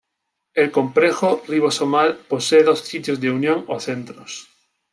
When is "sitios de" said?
2.79-3.29